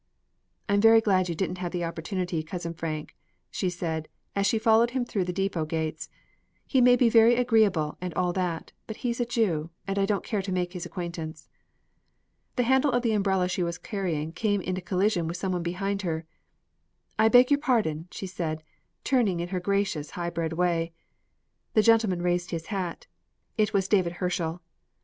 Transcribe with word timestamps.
"I'm 0.67 0.81
very 0.81 0.99
glad 0.99 1.29
you 1.29 1.35
didn't 1.35 1.59
have 1.59 1.71
the 1.71 1.83
opportunity, 1.83 2.41
Cousin 2.41 2.73
Frank," 2.73 3.15
she 3.51 3.69
said, 3.69 4.07
as 4.35 4.47
she 4.47 4.57
followed 4.57 4.89
him 4.97 5.05
through 5.05 5.25
the 5.25 5.31
depot 5.31 5.63
gates. 5.63 6.09
"He 6.65 6.81
may 6.81 6.95
be 6.95 7.07
very 7.07 7.35
agreeable, 7.35 7.99
and 8.01 8.11
all 8.15 8.33
that, 8.33 8.71
but 8.87 8.95
he's 9.05 9.19
a 9.19 9.27
Jew, 9.27 9.69
and 9.85 9.99
I 9.99 10.07
don't 10.07 10.23
care 10.23 10.41
to 10.41 10.51
make 10.51 10.73
his 10.73 10.87
acquaintance." 10.87 11.49
The 12.55 12.63
handle 12.63 12.89
of 12.93 13.03
the 13.03 13.11
umbrella 13.13 13.47
she 13.47 13.61
was 13.61 13.77
carrying 13.77 14.31
came 14.31 14.61
in 14.61 14.73
collision 14.81 15.27
with 15.27 15.37
some 15.37 15.51
one 15.51 15.61
behind 15.61 16.01
her. 16.01 16.25
"I 17.19 17.29
beg 17.29 17.51
your 17.51 17.59
pardon," 17.59 18.07
she 18.09 18.25
said, 18.25 18.63
turning 19.03 19.39
in 19.39 19.49
her 19.49 19.59
gracious, 19.59 20.09
high 20.17 20.31
bred 20.31 20.53
way. 20.53 20.93
The 21.75 21.83
gentleman 21.83 22.23
raised 22.23 22.49
his 22.49 22.65
hat. 22.73 23.05
It 23.55 23.71
was 23.71 23.87
David 23.87 24.13
Herschel. 24.13 24.61